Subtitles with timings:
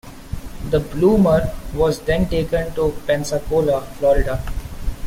[0.71, 4.43] The "Bloomer" was then taken to Pensacola, Florida.